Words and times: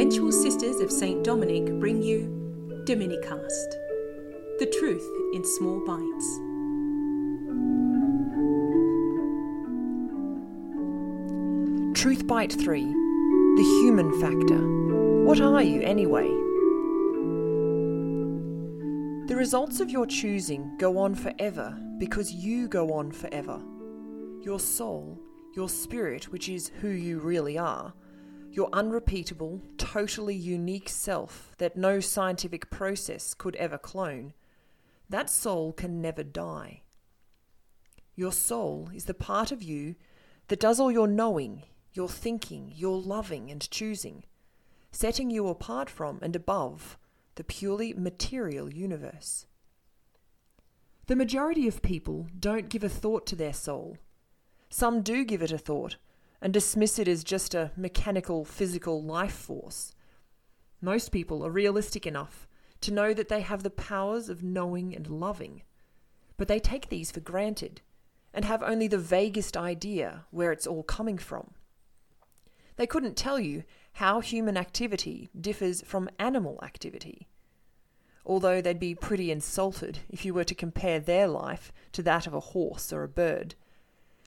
Eventual 0.00 0.32
Sisters 0.32 0.80
of 0.80 0.90
St. 0.90 1.22
Dominic 1.22 1.78
bring 1.78 2.00
you 2.00 2.20
Dominicast, 2.86 3.70
the 4.58 4.64
truth 4.78 5.06
in 5.34 5.44
small 5.44 5.78
bites. 5.84 6.38
Truth 12.00 12.26
Bite 12.26 12.50
3 12.50 12.82
The 12.82 13.80
Human 13.82 14.18
Factor. 14.18 15.26
What 15.26 15.38
are 15.38 15.62
you 15.62 15.82
anyway? 15.82 16.28
The 19.28 19.36
results 19.36 19.80
of 19.80 19.90
your 19.90 20.06
choosing 20.06 20.78
go 20.78 20.96
on 20.96 21.14
forever 21.14 21.78
because 21.98 22.32
you 22.32 22.68
go 22.68 22.94
on 22.94 23.12
forever. 23.12 23.60
Your 24.40 24.60
soul, 24.60 25.20
your 25.52 25.68
spirit, 25.68 26.32
which 26.32 26.48
is 26.48 26.70
who 26.80 26.88
you 26.88 27.18
really 27.18 27.58
are, 27.58 27.92
your 28.52 28.68
unrepeatable, 28.72 29.62
totally 29.78 30.34
unique 30.34 30.88
self 30.88 31.52
that 31.58 31.76
no 31.76 32.00
scientific 32.00 32.68
process 32.70 33.32
could 33.32 33.54
ever 33.56 33.78
clone, 33.78 34.32
that 35.08 35.30
soul 35.30 35.72
can 35.72 36.00
never 36.00 36.22
die. 36.22 36.82
Your 38.16 38.32
soul 38.32 38.90
is 38.92 39.04
the 39.04 39.14
part 39.14 39.52
of 39.52 39.62
you 39.62 39.94
that 40.48 40.60
does 40.60 40.80
all 40.80 40.90
your 40.90 41.06
knowing, 41.06 41.62
your 41.92 42.08
thinking, 42.08 42.72
your 42.74 43.00
loving 43.00 43.50
and 43.50 43.70
choosing, 43.70 44.24
setting 44.90 45.30
you 45.30 45.46
apart 45.48 45.88
from 45.88 46.18
and 46.20 46.34
above 46.34 46.98
the 47.36 47.44
purely 47.44 47.94
material 47.94 48.72
universe. 48.72 49.46
The 51.06 51.16
majority 51.16 51.66
of 51.68 51.82
people 51.82 52.26
don't 52.38 52.68
give 52.68 52.84
a 52.84 52.88
thought 52.88 53.26
to 53.28 53.36
their 53.36 53.52
soul. 53.52 53.96
Some 54.68 55.02
do 55.02 55.24
give 55.24 55.42
it 55.42 55.52
a 55.52 55.58
thought 55.58 55.96
and 56.42 56.52
dismiss 56.52 56.98
it 56.98 57.08
as 57.08 57.24
just 57.24 57.54
a 57.54 57.70
mechanical, 57.76 58.44
physical 58.44 59.02
life 59.02 59.34
force. 59.34 59.92
Most 60.80 61.12
people 61.12 61.44
are 61.44 61.50
realistic 61.50 62.06
enough 62.06 62.48
to 62.80 62.92
know 62.92 63.12
that 63.12 63.28
they 63.28 63.42
have 63.42 63.62
the 63.62 63.70
powers 63.70 64.28
of 64.28 64.42
knowing 64.42 64.94
and 64.94 65.06
loving, 65.06 65.62
but 66.36 66.48
they 66.48 66.58
take 66.58 66.88
these 66.88 67.10
for 67.10 67.20
granted 67.20 67.82
and 68.32 68.44
have 68.44 68.62
only 68.62 68.88
the 68.88 68.98
vaguest 68.98 69.56
idea 69.56 70.24
where 70.30 70.52
it's 70.52 70.66
all 70.66 70.82
coming 70.82 71.18
from. 71.18 71.52
They 72.76 72.86
couldn't 72.86 73.16
tell 73.16 73.38
you 73.38 73.64
how 73.94 74.20
human 74.20 74.56
activity 74.56 75.28
differs 75.38 75.82
from 75.82 76.08
animal 76.18 76.58
activity, 76.62 77.28
although 78.24 78.62
they'd 78.62 78.80
be 78.80 78.94
pretty 78.94 79.30
insulted 79.30 79.98
if 80.08 80.24
you 80.24 80.32
were 80.32 80.44
to 80.44 80.54
compare 80.54 81.00
their 81.00 81.28
life 81.28 81.72
to 81.92 82.02
that 82.04 82.26
of 82.26 82.32
a 82.32 82.40
horse 82.40 82.92
or 82.92 83.02
a 83.02 83.08
bird 83.08 83.54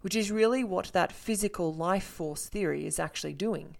which 0.00 0.14
is 0.14 0.30
really 0.30 0.62
what 0.62 0.92
that 0.92 1.12
physical 1.12 1.72
life 1.72 2.04
force 2.04 2.48
theory 2.48 2.86
is 2.86 2.98
actually 2.98 3.34
doing. 3.34 3.76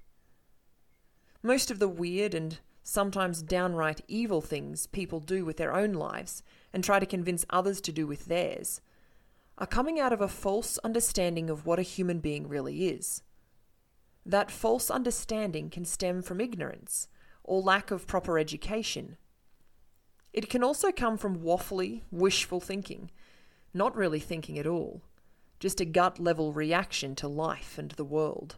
Most 1.42 1.70
of 1.70 1.78
the 1.78 1.88
weird 1.88 2.34
and 2.34 2.58
sometimes 2.82 3.42
downright 3.42 4.00
evil 4.08 4.40
things 4.40 4.86
people 4.86 5.20
do 5.20 5.44
with 5.44 5.56
their 5.56 5.74
own 5.74 5.92
lives 5.92 6.42
and 6.72 6.82
try 6.82 6.98
to 6.98 7.06
convince 7.06 7.44
others 7.50 7.80
to 7.82 7.92
do 7.92 8.06
with 8.06 8.26
theirs 8.26 8.80
are 9.56 9.66
coming 9.66 9.98
out 9.98 10.12
of 10.12 10.20
a 10.20 10.28
false 10.28 10.78
understanding 10.78 11.50
of 11.50 11.66
what 11.66 11.78
a 11.78 11.82
human 11.82 12.20
being 12.20 12.48
really 12.48 12.88
is. 12.88 13.22
That 14.24 14.50
false 14.50 14.90
understanding 14.90 15.70
can 15.70 15.84
stem 15.84 16.22
from 16.22 16.40
ignorance 16.40 17.08
or 17.44 17.60
lack 17.60 17.90
of 17.90 18.06
proper 18.06 18.38
education. 18.38 19.16
It 20.32 20.48
can 20.48 20.62
also 20.62 20.92
come 20.92 21.16
from 21.16 21.38
waffly, 21.38 22.02
wishful 22.10 22.60
thinking, 22.60 23.10
not 23.74 23.96
really 23.96 24.20
thinking 24.20 24.58
at 24.58 24.66
all 24.66 25.02
just 25.58 25.80
a 25.80 25.84
gut 25.84 26.18
level 26.18 26.52
reaction 26.52 27.14
to 27.16 27.28
life 27.28 27.78
and 27.78 27.92
the 27.92 28.04
world. 28.04 28.56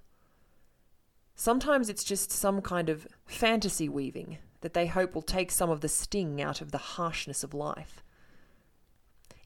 Sometimes 1.35 1.89
it's 1.89 2.05
just 2.05 2.31
some 2.31 2.61
kind 2.61 2.89
of 2.89 3.07
fantasy 3.25 3.89
weaving 3.89 4.39
that 4.61 4.75
they 4.75 4.87
hope 4.87 5.15
will 5.15 5.23
take 5.23 5.51
some 5.51 5.71
of 5.71 5.81
the 5.81 5.89
sting 5.89 6.41
out 6.43 6.61
of 6.61 6.71
the 6.71 6.79
harshness 6.79 7.43
of 7.43 7.55
life. 7.55 8.03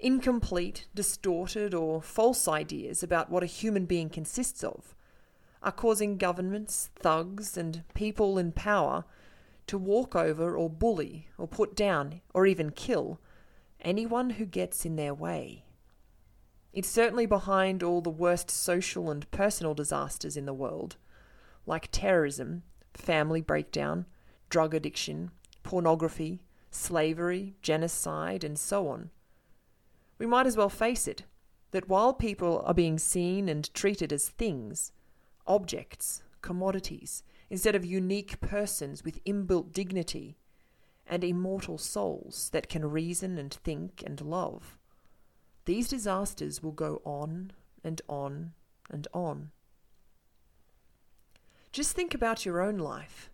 Incomplete, 0.01 0.87
distorted, 0.95 1.73
or 1.73 2.03
false 2.03 2.49
ideas 2.49 3.03
about 3.03 3.31
what 3.31 3.45
a 3.45 3.47
human 3.47 3.87
being 3.87 4.11
consists 4.11 4.65
of 4.65 4.95
are 5.63 5.73
causing 5.73 6.19
governments, 6.19 6.91
thugs, 6.97 7.57
and 7.57 7.85
people 7.95 8.37
in 8.39 8.53
power 8.53 9.05
to 9.67 9.79
walk 9.79 10.15
over 10.15 10.57
or 10.57 10.69
bully 10.69 11.29
or 11.39 11.49
put 11.49 11.75
down 11.75 12.21
or 12.35 12.47
even 12.47 12.71
kill 12.71 13.19
anyone 13.81 14.31
who 14.31 14.45
gets 14.45 14.85
in 14.85 14.97
their 14.97 15.15
way. 15.15 15.65
It's 16.75 16.89
certainly 16.89 17.25
behind 17.25 17.85
all 17.85 18.01
the 18.01 18.11
worst 18.11 18.51
social 18.51 19.09
and 19.09 19.31
personal 19.31 19.75
disasters 19.75 20.37
in 20.37 20.45
the 20.45 20.53
world, 20.53 20.97
like 21.67 21.89
terrorism, 21.93 22.65
family 22.93 23.41
breakdown, 23.41 24.07
drug 24.51 24.75
addiction, 24.75 25.31
pornography, 25.63 26.43
slavery, 26.73 27.55
genocide, 27.63 28.43
and 28.43 28.59
so 28.59 28.89
on. 28.89 29.11
We 30.19 30.27
might 30.27 30.49
as 30.49 30.57
well 30.57 30.69
face 30.69 31.07
it 31.07 31.23
that 31.71 31.89
while 31.89 32.13
people 32.13 32.61
are 32.67 32.75
being 32.75 32.99
seen 32.99 33.49
and 33.49 33.73
treated 33.73 34.13
as 34.13 34.29
things, 34.29 34.91
objects, 35.47 36.25
commodities, 36.43 37.23
instead 37.51 37.77
of 37.77 37.85
unique 37.85 38.41
persons 38.41 39.05
with 39.05 39.23
inbuilt 39.25 39.73
dignity 39.73 40.39
and 41.07 41.23
immortal 41.23 41.79
souls 41.79 42.51
that 42.53 42.69
can 42.69 42.91
reason 42.91 43.39
and 43.39 43.55
think 43.55 44.03
and 44.05 44.21
love, 44.21 44.77
these 45.65 45.89
disasters 45.89 46.63
will 46.63 46.73
go 46.73 47.01
on 47.05 47.53
and 47.83 48.01
on 48.09 48.53
and 48.91 49.09
on. 49.13 49.51
Just 51.73 51.93
think 51.93 52.15
about 52.15 52.45
your 52.45 52.61
own 52.61 52.79
life. 52.79 53.31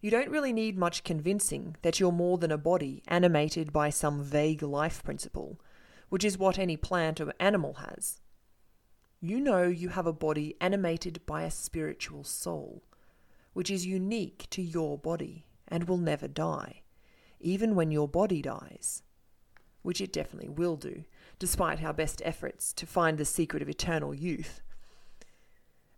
You 0.00 0.10
don't 0.10 0.30
really 0.30 0.52
need 0.52 0.76
much 0.76 1.04
convincing 1.04 1.76
that 1.82 2.00
you're 2.00 2.12
more 2.12 2.36
than 2.36 2.50
a 2.50 2.58
body 2.58 3.02
animated 3.06 3.72
by 3.72 3.90
some 3.90 4.22
vague 4.22 4.62
life 4.62 5.04
principle, 5.04 5.60
which 6.08 6.24
is 6.24 6.36
what 6.36 6.58
any 6.58 6.76
plant 6.76 7.20
or 7.20 7.32
animal 7.38 7.74
has. 7.74 8.20
You 9.20 9.38
know 9.38 9.62
you 9.62 9.90
have 9.90 10.06
a 10.06 10.12
body 10.12 10.56
animated 10.60 11.24
by 11.24 11.44
a 11.44 11.50
spiritual 11.50 12.24
soul, 12.24 12.82
which 13.52 13.70
is 13.70 13.86
unique 13.86 14.48
to 14.50 14.60
your 14.60 14.98
body 14.98 15.46
and 15.68 15.84
will 15.84 15.98
never 15.98 16.26
die, 16.26 16.82
even 17.38 17.76
when 17.76 17.92
your 17.92 18.08
body 18.08 18.42
dies, 18.42 19.04
which 19.82 20.00
it 20.00 20.12
definitely 20.12 20.48
will 20.48 20.76
do 20.76 21.04
despite 21.42 21.82
our 21.82 21.92
best 21.92 22.22
efforts 22.24 22.72
to 22.72 22.86
find 22.86 23.18
the 23.18 23.24
secret 23.24 23.62
of 23.62 23.68
eternal 23.68 24.14
youth. 24.14 24.60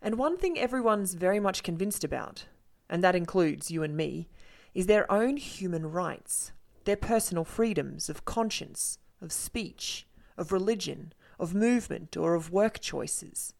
And 0.01 0.17
one 0.17 0.37
thing 0.37 0.57
everyone's 0.57 1.13
very 1.13 1.39
much 1.39 1.61
convinced 1.61 2.03
about, 2.03 2.47
and 2.89 3.03
that 3.03 3.15
includes 3.15 3.69
you 3.69 3.83
and 3.83 3.95
me, 3.95 4.27
is 4.73 4.87
their 4.87 5.05
own 5.11 5.37
human 5.37 5.91
rights, 5.91 6.51
their 6.85 6.95
personal 6.95 7.43
freedoms 7.43 8.09
of 8.09 8.25
conscience, 8.25 8.97
of 9.21 9.31
speech, 9.31 10.07
of 10.35 10.51
religion, 10.51 11.13
of 11.37 11.53
movement, 11.53 12.17
or 12.17 12.33
of 12.33 12.51
work 12.51 12.79
choices. 12.79 13.53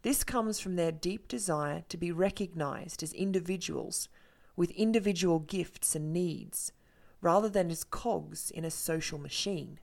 This 0.00 0.24
comes 0.24 0.58
from 0.58 0.76
their 0.76 0.90
deep 0.90 1.28
desire 1.28 1.84
to 1.90 1.98
be 1.98 2.10
recognized 2.10 3.02
as 3.02 3.12
individuals 3.12 4.08
with 4.56 4.70
individual 4.70 5.38
gifts 5.38 5.94
and 5.94 6.14
needs, 6.14 6.72
rather 7.20 7.50
than 7.50 7.70
as 7.70 7.84
cogs 7.84 8.50
in 8.50 8.64
a 8.64 8.70
social 8.70 9.18
machine. 9.18 9.80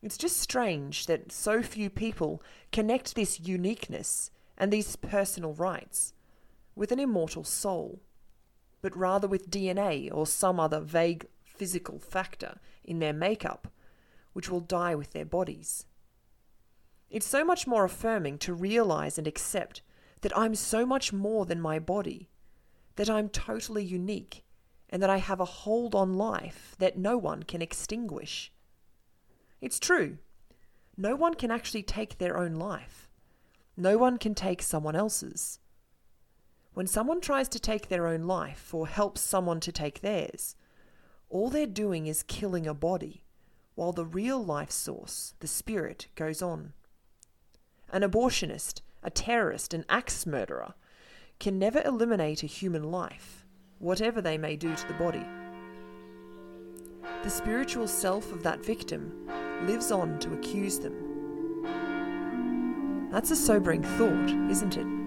It's 0.00 0.16
just 0.16 0.36
strange 0.36 1.06
that 1.06 1.32
so 1.32 1.62
few 1.62 1.90
people 1.90 2.42
connect 2.70 3.14
this 3.14 3.40
uniqueness 3.40 4.30
and 4.56 4.72
these 4.72 4.94
personal 4.96 5.54
rights 5.54 6.12
with 6.76 6.92
an 6.92 7.00
immortal 7.00 7.42
soul, 7.42 8.00
but 8.80 8.96
rather 8.96 9.26
with 9.26 9.50
DNA 9.50 10.08
or 10.12 10.26
some 10.26 10.60
other 10.60 10.80
vague 10.80 11.26
physical 11.44 11.98
factor 11.98 12.60
in 12.84 13.00
their 13.00 13.12
makeup, 13.12 13.72
which 14.32 14.48
will 14.48 14.60
die 14.60 14.94
with 14.94 15.10
their 15.10 15.24
bodies. 15.24 15.84
It's 17.10 17.26
so 17.26 17.44
much 17.44 17.66
more 17.66 17.84
affirming 17.84 18.38
to 18.38 18.54
realize 18.54 19.18
and 19.18 19.26
accept 19.26 19.82
that 20.20 20.36
I'm 20.36 20.54
so 20.54 20.86
much 20.86 21.12
more 21.12 21.44
than 21.44 21.60
my 21.60 21.80
body, 21.80 22.28
that 22.94 23.10
I'm 23.10 23.28
totally 23.28 23.84
unique, 23.84 24.44
and 24.90 25.02
that 25.02 25.10
I 25.10 25.16
have 25.16 25.40
a 25.40 25.44
hold 25.44 25.94
on 25.96 26.16
life 26.16 26.76
that 26.78 26.98
no 26.98 27.16
one 27.18 27.42
can 27.42 27.62
extinguish. 27.62 28.52
It's 29.60 29.78
true. 29.78 30.18
No 30.96 31.16
one 31.16 31.34
can 31.34 31.50
actually 31.50 31.82
take 31.82 32.18
their 32.18 32.36
own 32.36 32.54
life. 32.54 33.08
No 33.76 33.98
one 33.98 34.18
can 34.18 34.34
take 34.34 34.62
someone 34.62 34.96
else's. 34.96 35.58
When 36.74 36.86
someone 36.86 37.20
tries 37.20 37.48
to 37.50 37.60
take 37.60 37.88
their 37.88 38.06
own 38.06 38.22
life 38.22 38.72
or 38.72 38.86
helps 38.86 39.20
someone 39.20 39.60
to 39.60 39.72
take 39.72 40.00
theirs, 40.00 40.54
all 41.28 41.50
they're 41.50 41.66
doing 41.66 42.06
is 42.06 42.22
killing 42.22 42.66
a 42.66 42.74
body, 42.74 43.24
while 43.74 43.92
the 43.92 44.04
real 44.04 44.42
life 44.42 44.70
source, 44.70 45.34
the 45.40 45.46
spirit, 45.46 46.08
goes 46.14 46.40
on. 46.40 46.72
An 47.90 48.02
abortionist, 48.02 48.80
a 49.02 49.10
terrorist, 49.10 49.74
an 49.74 49.84
axe 49.88 50.26
murderer 50.26 50.74
can 51.38 51.58
never 51.58 51.82
eliminate 51.84 52.42
a 52.42 52.46
human 52.46 52.90
life, 52.90 53.44
whatever 53.78 54.20
they 54.20 54.38
may 54.38 54.56
do 54.56 54.74
to 54.74 54.88
the 54.88 54.94
body. 54.94 55.24
The 57.22 57.30
spiritual 57.30 57.88
self 57.88 58.32
of 58.32 58.42
that 58.42 58.64
victim 58.64 59.28
lives 59.62 59.90
on 59.90 60.18
to 60.20 60.32
accuse 60.32 60.78
them. 60.78 60.94
That's 63.10 63.30
a 63.30 63.36
sobering 63.36 63.82
thought, 63.82 64.30
isn't 64.50 64.76
it? 64.76 64.97